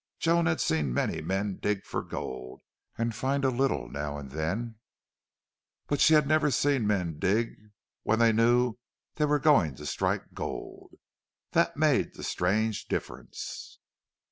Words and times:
Joan 0.17 0.47
had 0.47 0.59
seen 0.59 0.95
many 0.95 1.21
men 1.21 1.59
dig 1.61 1.85
for 1.85 2.01
gold, 2.01 2.63
and 2.97 3.13
find 3.13 3.45
a 3.45 3.51
little 3.51 3.87
now 3.87 4.17
and 4.17 4.31
then, 4.31 4.79
but 5.85 6.01
she 6.01 6.15
had 6.15 6.27
never 6.27 6.49
seen 6.49 6.87
men 6.87 7.19
dig 7.19 7.69
when 8.01 8.17
they 8.17 8.31
knew 8.33 8.77
they 9.17 9.25
were 9.25 9.37
going 9.37 9.75
to 9.75 9.85
strike 9.85 10.33
gold. 10.33 10.95
That 11.51 11.77
made 11.77 12.15
the 12.15 12.23
strange 12.23 12.87
difference. 12.87 13.77